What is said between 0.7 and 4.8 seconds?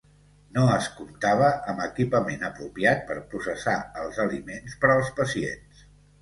es comptava amb equipament apropiat per processar els aliments